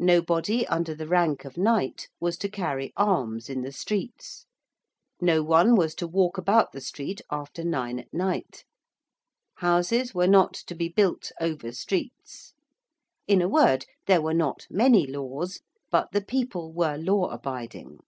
Nobody 0.00 0.66
under 0.66 0.96
the 0.96 1.06
rank 1.06 1.44
of 1.44 1.56
knight 1.56 2.08
was 2.18 2.36
to 2.38 2.48
carry 2.48 2.92
arms 2.96 3.48
in 3.48 3.62
the 3.62 3.70
streets: 3.70 4.46
no 5.20 5.44
one 5.44 5.76
was 5.76 5.94
to 5.94 6.08
walk 6.08 6.36
about 6.38 6.72
the 6.72 6.80
street 6.80 7.20
after 7.30 7.62
nine 7.62 8.00
at 8.00 8.12
night: 8.12 8.64
houses 9.58 10.12
were 10.12 10.26
not 10.26 10.54
to 10.54 10.74
be 10.74 10.88
built 10.88 11.30
over 11.40 11.70
streets. 11.70 12.52
In 13.28 13.40
a 13.40 13.48
word, 13.48 13.86
there 14.08 14.20
were 14.20 14.34
not 14.34 14.66
many 14.70 15.06
laws; 15.06 15.60
but 15.88 16.10
the 16.10 16.20
people 16.20 16.72
were 16.72 16.96
law 16.96 17.28
abiding. 17.30 18.00